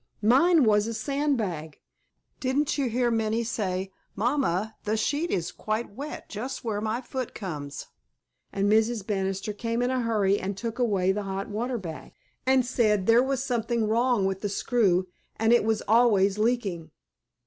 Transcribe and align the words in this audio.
"Mine 0.23 0.63
was 0.63 0.87
a 0.87 0.95
sand 0.95 1.37
bag. 1.37 1.79
Didn't 2.39 2.75
you 2.75 2.89
hear 2.89 3.11
Minnie 3.11 3.43
say, 3.43 3.91
'Mamma, 4.15 4.75
the 4.83 4.97
sheet 4.97 5.29
is 5.29 5.51
quite 5.51 5.91
wet 5.91 6.27
just 6.27 6.63
where 6.63 6.81
my 6.81 7.01
foot 7.01 7.35
comes;' 7.35 7.85
and 8.51 8.67
Mrs. 8.67 9.05
Banister 9.05 9.53
came 9.53 9.83
in 9.83 9.91
a 9.91 10.01
hurry 10.01 10.39
and 10.39 10.57
took 10.57 10.79
away 10.79 11.11
the 11.11 11.21
hot 11.21 11.49
water 11.49 11.77
bag, 11.77 12.13
and 12.47 12.65
said 12.65 13.05
there 13.05 13.21
was 13.21 13.43
something 13.43 13.87
wrong 13.87 14.25
with 14.25 14.41
the 14.41 14.49
screw, 14.49 15.07
and 15.35 15.53
it 15.53 15.63
was 15.63 15.83
always 15.87 16.39
leaking? 16.39 16.89